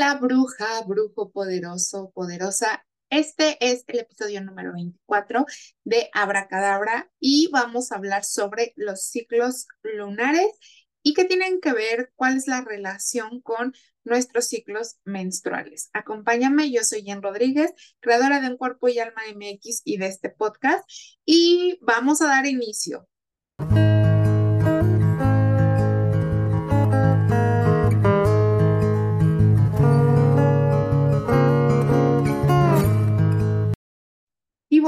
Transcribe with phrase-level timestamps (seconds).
[0.00, 2.86] La bruja, brujo poderoso, poderosa.
[3.10, 5.44] Este es el episodio número 24
[5.84, 10.48] de Abracadabra y vamos a hablar sobre los ciclos lunares
[11.02, 15.90] y qué tienen que ver, cuál es la relación con nuestros ciclos menstruales.
[15.92, 20.30] Acompáñame, yo soy Jen Rodríguez, creadora de Un Cuerpo y Alma MX y de este
[20.30, 20.82] podcast
[21.26, 23.06] y vamos a dar inicio.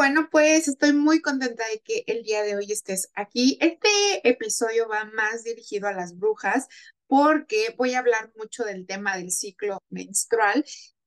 [0.03, 3.57] Bueno, pues estoy muy contenta de que el día de hoy estés aquí.
[3.61, 3.89] Este
[4.29, 6.67] episodio va más dirigido a las brujas
[7.07, 10.65] porque voy a hablar mucho del tema del ciclo menstrual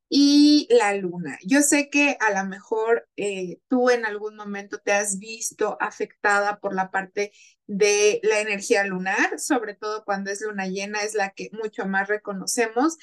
[0.08, 1.38] y la luna.
[1.46, 6.62] Yo sé que a lo mejor eh, tú en algún momento te has visto afectada
[6.62, 7.34] por la parte
[7.68, 12.08] de la energía lunar, sobre todo cuando es luna llena, es la que mucho más
[12.08, 12.96] reconocemos.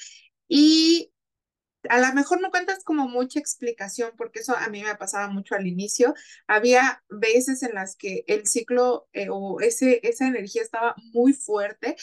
[0.47, 1.12] Y
[1.89, 5.55] a lo mejor no cuentas como mucha explicación, porque eso a mí me pasaba mucho
[5.55, 6.13] al inicio.
[6.47, 11.95] Había veces en las que el ciclo eh, o ese, esa energía estaba muy fuerte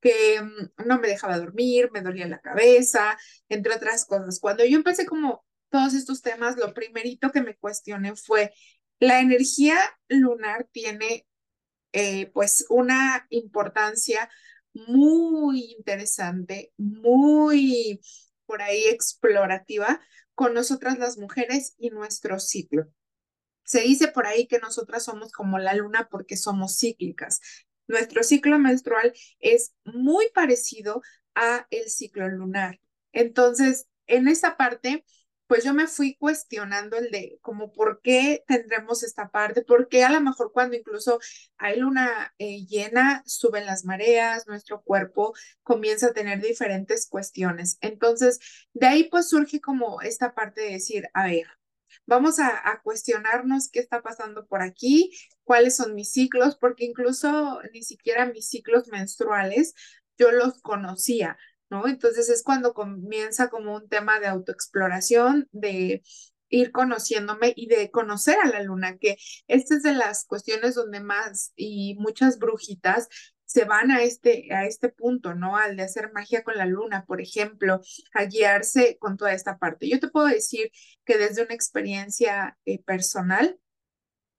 [0.00, 4.40] que mm, no me dejaba dormir, me dolía la cabeza, entre otras cosas.
[4.40, 8.52] Cuando yo empecé como todos estos temas, lo primerito que me cuestioné fue,
[9.00, 11.26] la energía lunar tiene
[11.92, 14.28] eh, pues una importancia
[14.74, 18.00] muy interesante, muy
[18.48, 20.00] por ahí explorativa
[20.34, 22.86] con nosotras las mujeres y nuestro ciclo.
[23.62, 27.40] Se dice por ahí que nosotras somos como la luna porque somos cíclicas.
[27.86, 31.02] Nuestro ciclo menstrual es muy parecido
[31.34, 32.80] a el ciclo lunar.
[33.12, 35.04] Entonces, en esa parte,
[35.48, 40.10] pues yo me fui cuestionando el de como por qué tendremos esta parte, porque a
[40.10, 41.20] lo mejor cuando incluso
[41.56, 47.78] hay luna eh, llena, suben las mareas, nuestro cuerpo comienza a tener diferentes cuestiones.
[47.80, 48.38] Entonces,
[48.74, 51.46] de ahí pues surge como esta parte de decir, a ver,
[52.06, 55.10] vamos a cuestionarnos qué está pasando por aquí,
[55.44, 59.74] cuáles son mis ciclos, porque incluso ni siquiera mis ciclos menstruales
[60.18, 61.38] yo los conocía.
[61.70, 61.86] ¿No?
[61.88, 66.02] Entonces es cuando comienza como un tema de autoexploración, de
[66.48, 71.00] ir conociéndome y de conocer a la luna, que esta es de las cuestiones donde
[71.00, 73.08] más y muchas brujitas
[73.44, 75.56] se van a este, a este punto, ¿no?
[75.56, 77.80] Al de hacer magia con la luna, por ejemplo,
[78.12, 79.88] a guiarse con toda esta parte.
[79.88, 80.70] Yo te puedo decir
[81.06, 83.58] que desde una experiencia eh, personal,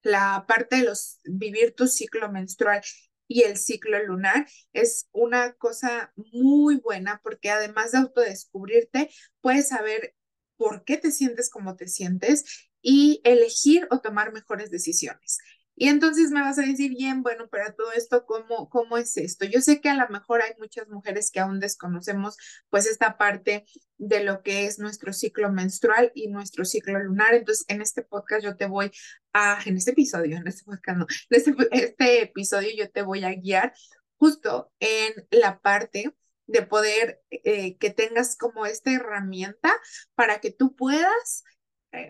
[0.03, 2.81] la parte de los vivir tu ciclo menstrual
[3.29, 9.09] y el ciclo lunar es una cosa muy buena porque además de autodescubrirte,
[9.40, 10.16] puedes saber
[10.57, 15.38] por qué te sientes como te sientes y elegir o tomar mejores decisiones.
[15.81, 19.45] Y entonces me vas a decir, bien, bueno, para todo esto, ¿cómo, ¿cómo es esto?
[19.45, 22.35] Yo sé que a lo mejor hay muchas mujeres que aún desconocemos
[22.69, 23.63] pues esta parte
[23.97, 27.34] de lo que es nuestro ciclo menstrual y nuestro ciclo lunar.
[27.34, 28.91] Entonces, en este podcast yo te voy
[29.31, 33.23] a, en este episodio, en este podcast no, en este, este episodio yo te voy
[33.23, 33.73] a guiar
[34.18, 36.13] justo en la parte
[36.47, 39.73] de poder eh, que tengas como esta herramienta
[40.13, 41.45] para que tú puedas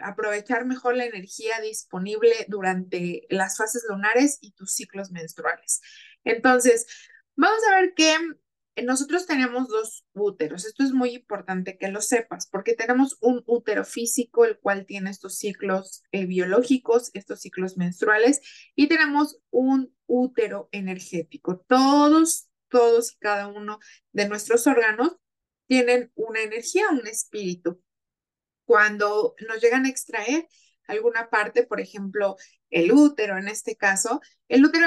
[0.01, 5.81] aprovechar mejor la energía disponible durante las fases lunares y tus ciclos menstruales.
[6.23, 6.85] Entonces,
[7.35, 8.15] vamos a ver que
[8.83, 10.65] nosotros tenemos dos úteros.
[10.65, 15.09] Esto es muy importante que lo sepas, porque tenemos un útero físico, el cual tiene
[15.09, 18.41] estos ciclos eh, biológicos, estos ciclos menstruales,
[18.75, 21.59] y tenemos un útero energético.
[21.67, 23.79] Todos, todos y cada uno
[24.11, 25.17] de nuestros órganos
[25.67, 27.81] tienen una energía, un espíritu
[28.69, 30.47] cuando nos llegan a extraer
[30.85, 32.37] alguna parte, por ejemplo,
[32.69, 34.85] el útero en este caso, el útero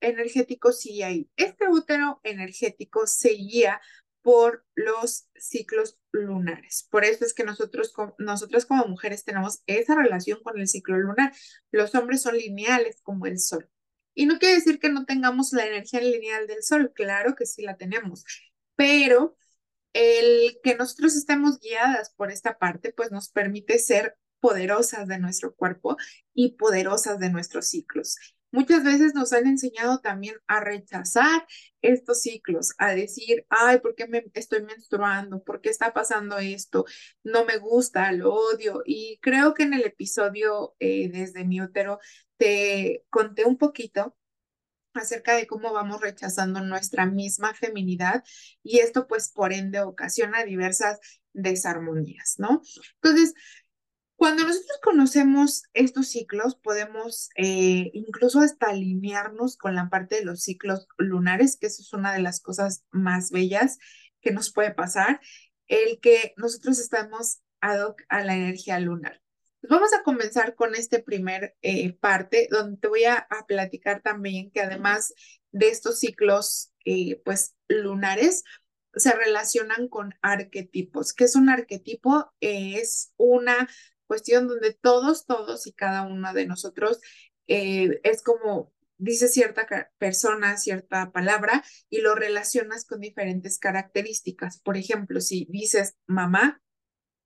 [0.00, 1.28] energético sí hay.
[1.34, 3.80] Este útero energético se guía
[4.22, 6.86] por los ciclos lunares.
[6.88, 11.32] Por eso es que nosotros, nosotras como mujeres tenemos esa relación con el ciclo lunar.
[11.72, 13.68] Los hombres son lineales como el sol.
[14.14, 17.62] Y no quiere decir que no tengamos la energía lineal del sol, claro que sí
[17.62, 18.24] la tenemos,
[18.76, 19.36] pero
[19.92, 25.54] el que nosotros estemos guiadas por esta parte, pues nos permite ser poderosas de nuestro
[25.54, 25.96] cuerpo
[26.34, 28.16] y poderosas de nuestros ciclos.
[28.52, 31.46] Muchas veces nos han enseñado también a rechazar
[31.82, 35.42] estos ciclos, a decir, ay, ¿por qué me estoy menstruando?
[35.44, 36.84] ¿Por qué está pasando esto?
[37.22, 38.82] No me gusta, lo odio.
[38.84, 42.00] Y creo que en el episodio eh, desde mi útero
[42.38, 44.16] te conté un poquito
[44.94, 48.24] acerca de cómo vamos rechazando nuestra misma feminidad
[48.62, 50.98] y esto pues por ende ocasiona diversas
[51.32, 52.62] desarmonías, ¿no?
[53.02, 53.34] Entonces,
[54.16, 60.42] cuando nosotros conocemos estos ciclos, podemos eh, incluso hasta alinearnos con la parte de los
[60.42, 63.78] ciclos lunares, que eso es una de las cosas más bellas
[64.20, 65.20] que nos puede pasar.
[65.68, 69.22] el que nosotros estamos ad hoc a la energía lunar.
[69.62, 74.60] Vamos a comenzar con este primer eh, parte, donde te voy a, platicar también que
[74.60, 75.12] además
[75.52, 78.42] de estos ciclos, eh, pues lunares,
[78.94, 81.12] se relacionan con arquetipos.
[81.12, 82.32] ¿Qué es un arquetipo?
[82.40, 83.68] es una
[84.06, 87.00] cuestión donde todos, todos y cada uno de nosotros
[87.46, 89.66] eh, es como dice cierta
[89.98, 94.60] persona, cierta palabra y lo relacionas con diferentes características.
[94.60, 96.60] Por ejemplo, si dices mamá,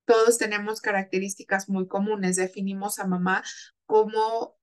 [0.04, 2.36] todos tenemos características muy comunes.
[2.36, 3.42] Definimos a mamá
[3.86, 4.56] como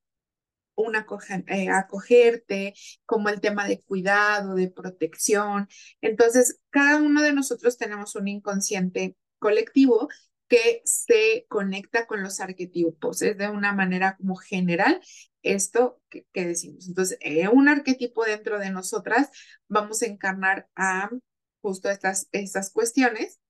[0.76, 1.06] una
[1.48, 2.74] eh, acogerte,
[3.06, 5.68] como el tema de cuidado, de protección.
[6.02, 10.08] Entonces, cada uno de nosotros tenemos un inconsciente colectivo
[10.48, 13.22] que se conecta con los arquetipos.
[13.22, 15.02] Es de una manera como general
[15.44, 16.88] esto que, decimos.
[16.88, 19.30] Entonces, eh, un arquetipo dentro de nosotras
[19.68, 21.10] vamos a encarnar a
[21.62, 23.41] justo estas, estas cuestiones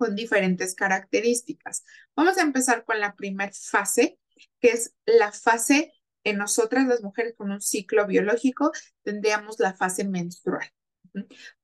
[0.00, 1.84] con diferentes características.
[2.16, 4.18] Vamos a empezar con la primera fase,
[4.58, 5.92] que es la fase
[6.24, 10.66] en nosotras, las mujeres con un ciclo biológico, tendríamos la fase menstrual.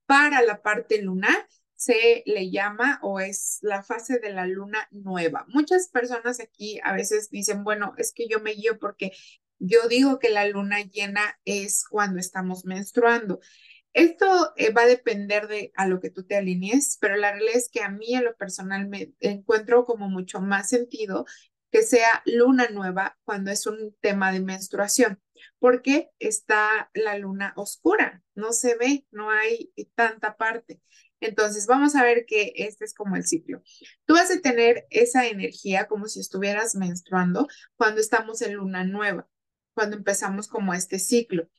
[0.05, 5.45] Para la parte lunar, se le llama o es la fase de la luna nueva.
[5.47, 9.13] Muchas personas aquí a veces dicen, bueno, es que yo me guío porque
[9.57, 13.39] yo digo que la luna llena es cuando estamos menstruando.
[13.97, 17.55] Esto eh, va a depender de a lo que tú te alinees, pero la realidad
[17.55, 21.25] es que a mí en lo personal me encuentro como mucho más sentido
[21.71, 25.19] que sea luna nueva cuando es un tema de menstruación,
[25.57, 30.79] porque está la luna oscura, no se ve, no hay tanta parte.
[31.19, 33.63] Entonces, vamos a ver que este es como el ciclo.
[34.05, 39.27] Tú vas a tener esa energía como si estuvieras menstruando cuando estamos en luna nueva,
[39.73, 41.49] cuando empezamos como este ciclo.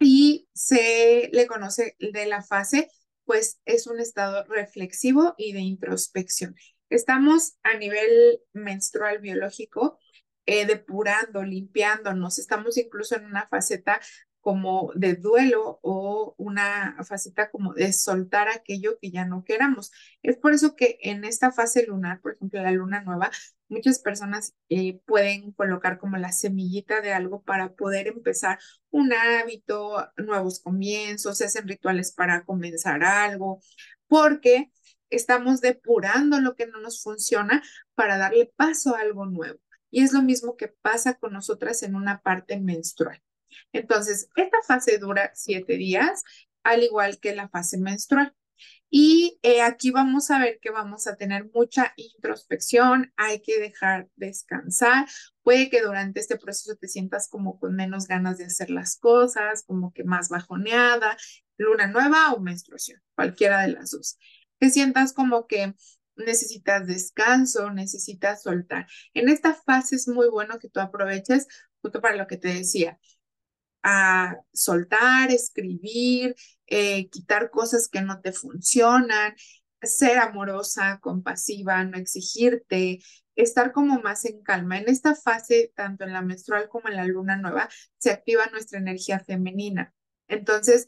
[0.00, 2.90] Y se le conoce de la fase,
[3.24, 6.54] pues es un estado reflexivo y de introspección.
[6.90, 9.98] Estamos a nivel menstrual biológico,
[10.46, 12.38] eh, depurando, limpiándonos.
[12.38, 14.00] Estamos incluso en una faceta
[14.44, 19.90] como de duelo o una faceta como de soltar aquello que ya no queramos.
[20.22, 23.30] Es por eso que en esta fase lunar, por ejemplo, la luna nueva,
[23.68, 28.58] muchas personas eh, pueden colocar como la semillita de algo para poder empezar
[28.90, 33.60] un hábito, nuevos comienzos, se hacen rituales para comenzar algo,
[34.08, 34.70] porque
[35.08, 37.62] estamos depurando lo que no nos funciona
[37.94, 39.58] para darle paso a algo nuevo.
[39.90, 43.22] Y es lo mismo que pasa con nosotras en una parte menstrual.
[43.72, 46.22] Entonces, esta fase dura siete días,
[46.62, 48.34] al igual que la fase menstrual.
[48.90, 54.08] Y eh, aquí vamos a ver que vamos a tener mucha introspección, hay que dejar
[54.14, 55.06] descansar.
[55.42, 59.64] Puede que durante este proceso te sientas como con menos ganas de hacer las cosas,
[59.66, 61.16] como que más bajoneada,
[61.56, 64.16] luna nueva o menstruación, cualquiera de las dos.
[64.58, 65.74] Te sientas como que
[66.16, 68.86] necesitas descanso, necesitas soltar.
[69.12, 71.48] En esta fase es muy bueno que tú aproveches
[71.82, 72.98] justo para lo que te decía,
[73.84, 76.34] a soltar, escribir,
[76.66, 79.34] eh, quitar cosas que no te funcionan,
[79.82, 83.00] ser amorosa, compasiva, no exigirte,
[83.36, 84.78] estar como más en calma.
[84.78, 88.78] En esta fase, tanto en la menstrual como en la luna nueva, se activa nuestra
[88.78, 89.92] energía femenina.
[90.28, 90.86] Entonces,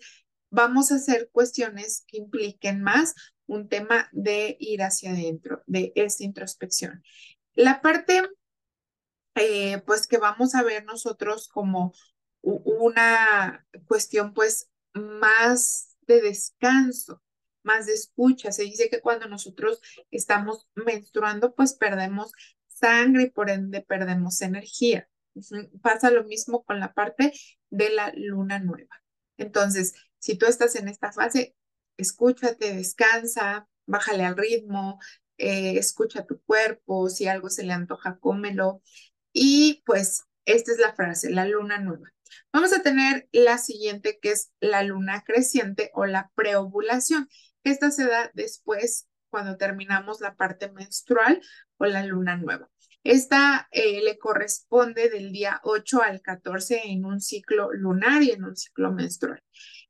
[0.51, 3.15] vamos a hacer cuestiones que impliquen más
[3.47, 7.03] un tema de ir hacia adentro, de esta introspección.
[7.55, 8.23] La parte,
[9.35, 11.93] eh, pues que vamos a ver nosotros como
[12.47, 17.23] una cuestión pues más de descanso,
[17.62, 18.53] más de escucha.
[18.53, 22.31] Se dice que cuando nosotros estamos menstruando pues perdemos
[22.69, 25.09] sangre y por ende perdemos energía.
[25.83, 27.33] Pasa lo mismo con la parte
[27.71, 29.03] de la luna nueva.
[29.37, 31.57] Entonces, si tú estás en esta fase,
[31.97, 34.99] escúchate, descansa, bájale al ritmo,
[35.37, 38.83] eh, escucha tu cuerpo, si algo se le antoja, cómelo.
[39.33, 42.15] Y pues esta es la frase, la luna nueva.
[42.52, 47.28] Vamos a tener la siguiente, que es la luna creciente o la preovulación.
[47.64, 51.40] Esta se da después cuando terminamos la parte menstrual
[51.78, 52.68] o la luna nueva.
[53.04, 58.45] Esta eh, le corresponde del día 8 al 14 en un ciclo lunar y en
[58.45, 59.42] un ciclo menstrual.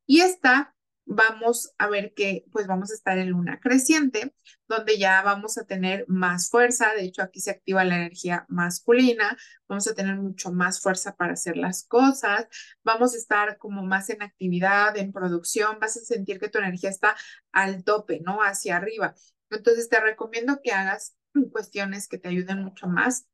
[0.05, 0.75] Y esta
[1.07, 4.35] vamos a ver que pues vamos a estar en luna creciente,
[4.67, 9.37] donde ya vamos a tener más fuerza, de hecho aquí se activa la energía masculina,
[9.67, 12.47] vamos a tener mucho más fuerza para hacer las cosas,
[12.83, 16.89] vamos a estar como más en actividad, en producción, vas a sentir que tu energía
[16.89, 17.15] está
[17.53, 18.39] al tope, ¿no?
[18.43, 19.15] Hacia arriba.
[19.49, 21.15] Entonces te recomiendo que hagas
[21.51, 23.27] cuestiones que te ayuden mucho más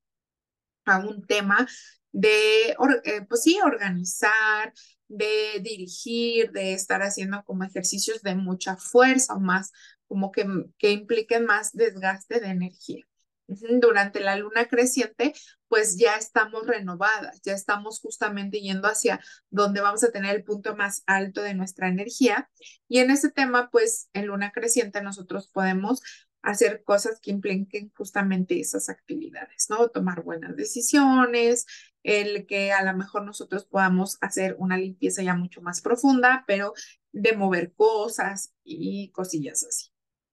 [0.86, 1.68] a un tema
[2.12, 4.74] de, eh, pues sí, organizar,
[5.17, 9.72] de dirigir, de estar haciendo como ejercicios de mucha fuerza o más
[10.08, 10.46] como que,
[10.77, 13.05] que impliquen más desgaste de energía.
[13.48, 15.34] Durante la luna creciente,
[15.67, 20.75] pues ya estamos renovadas, ya estamos justamente yendo hacia donde vamos a tener el punto
[20.75, 22.50] más alto de nuestra energía.
[22.88, 26.01] Y en ese tema, pues en luna creciente nosotros podemos
[26.41, 29.89] hacer cosas que impliquen justamente esas actividades, ¿no?
[29.89, 31.65] Tomar buenas decisiones,
[32.03, 36.74] el que a lo mejor nosotros podamos hacer una limpieza ya mucho más profunda, pero
[37.12, 39.88] de mover cosas y cosillas así.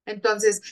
[0.06, 0.62] Entonces,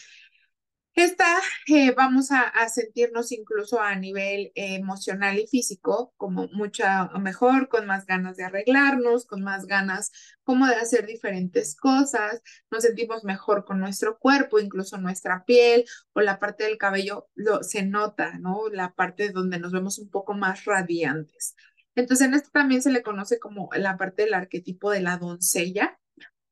[0.98, 7.86] esta eh, vamos a, sentirnos incluso a nivel emocional y físico como mucha mejor, con
[7.86, 10.12] más ganas de arreglarnos, con más ganas
[10.42, 16.20] como de hacer diferentes cosas, nos sentimos mejor con nuestro cuerpo, incluso nuestra piel o
[16.20, 18.68] la parte del cabello lo, se nota, ¿no?
[18.70, 21.54] La parte donde nos vemos un poco más radiantes.
[21.94, 25.98] Entonces, en esto también se le conoce como la parte del arquetipo de la doncella,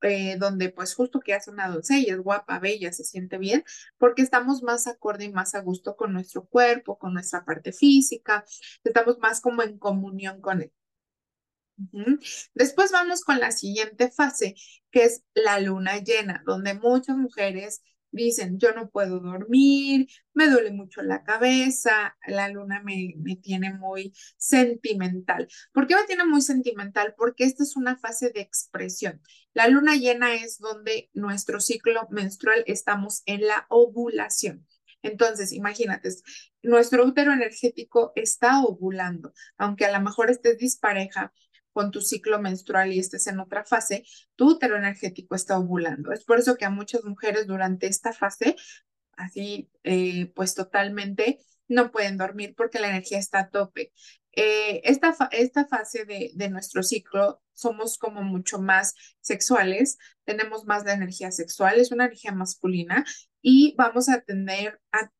[0.06, 3.64] eh, donde pues justo que hace una doncella, es guapa, bella, se siente bien,
[3.98, 8.44] porque estamos más acorde y más a gusto con nuestro cuerpo, con nuestra parte física,
[8.84, 10.72] estamos más como en comunión con él.
[12.54, 14.54] Después vamos con la siguiente fase,
[14.90, 20.70] que es la luna llena, donde muchas mujeres dicen, yo no puedo dormir, me duele
[20.72, 25.48] mucho la cabeza, la luna me, me tiene muy sentimental.
[25.72, 27.14] ¿Por qué me tiene muy sentimental?
[27.16, 29.20] Porque esta es una fase de expresión.
[29.54, 34.66] La luna llena es donde nuestro ciclo menstrual estamos en la ovulación.
[35.02, 36.10] Entonces, imagínate,
[36.62, 41.32] nuestro útero energético está ovulando, aunque a lo mejor estés dispareja,
[41.76, 44.02] con tu ciclo menstrual y estés en otra fase,
[44.34, 46.10] tu útero energético está ovulando.
[46.10, 48.56] Es por eso que a muchas mujeres durante esta fase,
[49.12, 53.92] así eh, pues totalmente, no pueden dormir porque la energía está a tope.
[54.32, 60.84] Eh, esta, esta fase de, de, nuestro ciclo somos como mucho más sexuales, tenemos más
[60.84, 63.06] la energía sexual, es una energía masculina
[63.40, 65.10] y vamos a tener, a,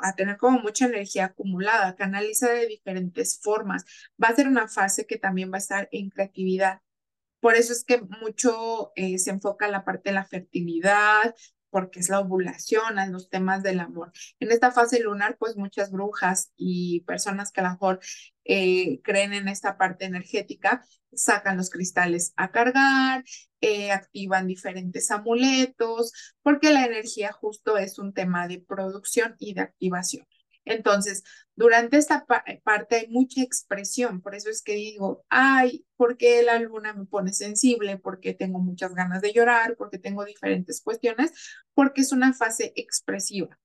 [0.00, 3.84] a tener como mucha energía acumulada, canalizada de diferentes formas.
[4.22, 6.80] Va a ser una fase que también va a estar en creatividad.
[7.40, 11.34] Por eso es que mucho eh, se enfoca en la parte de la fertilidad,
[11.72, 14.12] porque es la ovulación, en los temas del amor.
[14.40, 18.00] En esta fase lunar, pues muchas brujas y personas que a lo mejor
[18.44, 23.24] eh, creen en esta parte energética, sacan los cristales a cargar,
[23.62, 26.12] eh, activan diferentes amuletos,
[26.42, 30.26] porque la energía justo es un tema de producción y de activación.
[30.64, 32.24] Entonces, durante esta
[32.64, 37.04] parte hay mucha expresión, por eso es que digo, ay, ¿por qué la luna me
[37.04, 37.98] pone sensible?
[37.98, 41.32] Porque tengo muchas ganas de llorar, porque tengo diferentes cuestiones,
[41.74, 43.58] porque es una fase expresiva.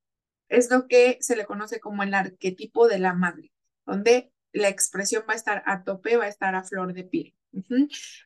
[0.49, 3.51] Es lo que se le conoce como el arquetipo de la madre,
[3.85, 7.33] donde la expresión va a estar a tope, va a estar a flor de piel.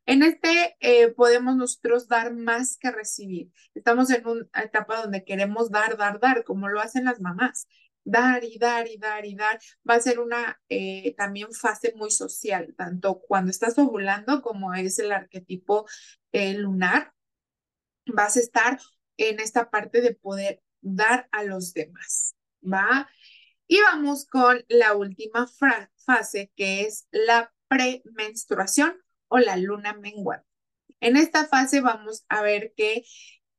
[0.05, 3.51] En este eh, podemos nosotros dar más que recibir.
[3.73, 7.67] Estamos en una etapa donde queremos dar, dar, dar, como lo hacen las mamás
[8.03, 12.11] dar y dar y dar y dar, va a ser una eh, también fase muy
[12.11, 15.85] social, tanto cuando estás ovulando como es el arquetipo
[16.31, 17.13] eh, lunar,
[18.05, 18.79] vas a estar
[19.17, 23.09] en esta parte de poder dar a los demás, ¿va?
[23.67, 30.45] Y vamos con la última fase que es la premenstruación o la luna menguante.
[30.99, 33.03] En esta fase vamos a ver que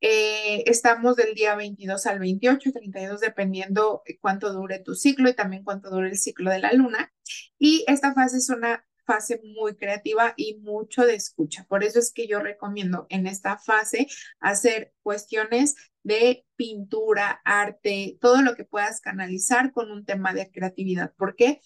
[0.05, 5.63] eh, estamos del día 22 al 28, 32, dependiendo cuánto dure tu ciclo y también
[5.63, 7.13] cuánto dure el ciclo de la luna.
[7.57, 11.65] Y esta fase es una fase muy creativa y mucho de escucha.
[11.69, 14.09] Por eso es que yo recomiendo en esta fase
[14.41, 21.15] hacer cuestiones de pintura, arte, todo lo que puedas canalizar con un tema de creatividad.
[21.15, 21.61] ¿Por qué?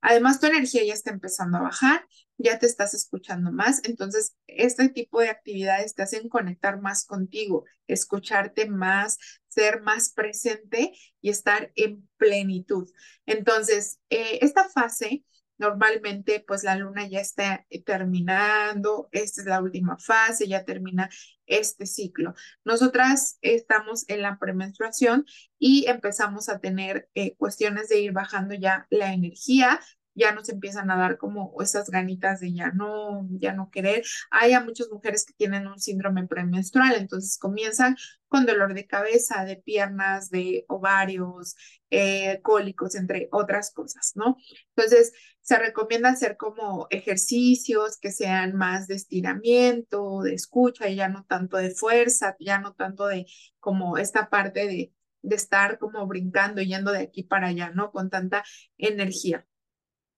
[0.00, 2.06] Además, tu energía ya está empezando a bajar,
[2.38, 3.80] ya te estás escuchando más.
[3.84, 10.92] Entonces, este tipo de actividades te hacen conectar más contigo, escucharte más, ser más presente
[11.20, 12.90] y estar en plenitud.
[13.26, 15.24] Entonces, eh, esta fase
[15.56, 21.08] Normalmente, pues la luna ya está terminando, esta es la última fase, ya termina
[21.46, 22.34] este ciclo.
[22.64, 25.26] Nosotras estamos en la premenstruación
[25.58, 29.80] y empezamos a tener eh, cuestiones de ir bajando ya la energía,
[30.14, 34.04] ya nos empiezan a dar como esas ganitas de ya no, ya no querer.
[34.30, 37.96] Hay a muchas mujeres que tienen un síndrome premenstrual, entonces comienzan
[38.28, 41.56] con dolor de cabeza, de piernas, de ovarios,
[41.90, 44.36] eh, cólicos, entre otras cosas, ¿no?
[44.74, 51.08] Entonces, se recomienda hacer como ejercicios que sean más de estiramiento, de escucha, y ya
[51.08, 53.26] no tanto de fuerza, ya no tanto de
[53.60, 54.92] como esta parte de,
[55.22, 57.92] de estar como brincando, yendo de aquí para allá, ¿no?
[57.92, 58.42] Con tanta
[58.78, 59.46] energía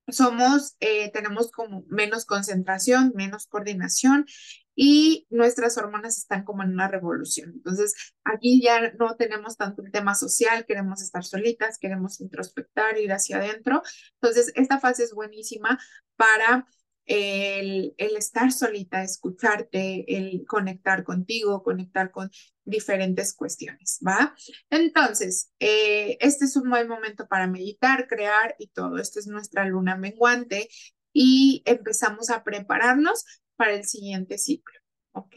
[0.09, 4.27] somos, eh, tenemos como menos concentración, menos coordinación
[4.75, 7.53] y nuestras hormonas están como en una revolución.
[7.55, 7.95] Entonces,
[8.25, 13.39] aquí ya no tenemos tanto el tema social, queremos estar solitas, queremos introspectar, ir hacia
[13.39, 13.83] adentro.
[14.21, 15.79] Entonces, esta fase es buenísima
[16.17, 16.67] para
[17.07, 22.31] el, estar solita, escucharte, el conectar contigo, conectar con
[22.65, 24.35] diferentes cuestiones, ¿va?
[24.71, 28.99] Entonces, eh, este es un buen momento para meditar, crear y todo.
[28.99, 30.69] Esta es nuestra luna menguante
[31.13, 33.25] y empezamos a prepararnos
[33.57, 34.76] para el siguiente ciclo.
[35.17, 35.37] ¿Ok?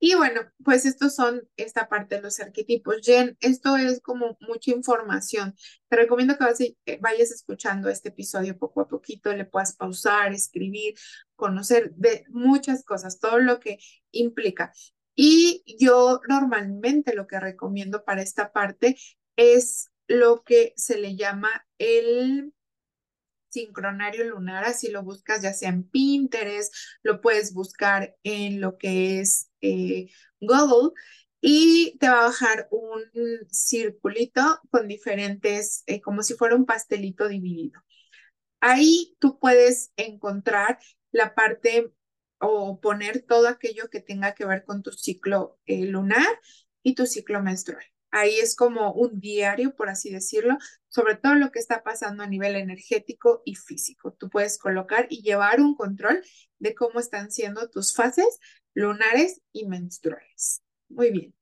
[0.00, 2.96] Y bueno, pues estos son esta parte de los arquetipos.
[3.02, 5.54] Jen, esto es como mucha información.
[5.88, 10.94] Te recomiendo que eh, vayas escuchando este episodio poco a poquito, le puedas pausar, escribir,
[11.36, 13.78] conocer de muchas cosas, todo lo que
[14.12, 14.72] implica.
[15.14, 18.96] Y yo normalmente lo que recomiendo para esta parte
[19.36, 22.54] es lo que se le llama el
[23.52, 29.20] sincronario lunar, así lo buscas ya sea en Pinterest, lo puedes buscar en lo que
[29.20, 30.08] es eh,
[30.40, 30.92] Google
[31.40, 33.02] y te va a bajar un
[33.50, 37.80] circulito con diferentes, eh, como si fuera un pastelito dividido.
[38.60, 40.78] Ahí tú puedes encontrar
[41.10, 41.92] la parte
[42.38, 46.40] o poner todo aquello que tenga que ver con tu ciclo eh, lunar
[46.82, 47.84] y tu ciclo menstrual.
[48.12, 52.28] Ahí es como un diario, por así decirlo, sobre todo lo que está pasando a
[52.28, 54.12] nivel energético y físico.
[54.12, 56.22] Tú puedes colocar y llevar un control
[56.58, 58.38] de cómo están siendo tus fases
[58.74, 60.62] lunares y menstruales.
[60.90, 61.34] Muy bien.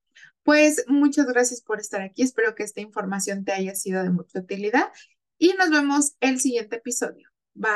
[0.45, 2.23] Pues muchas gracias por estar aquí.
[2.23, 4.91] Espero que esta información te haya sido de mucha utilidad
[5.39, 7.29] y nos vemos el siguiente episodio.
[7.55, 7.71] Bye.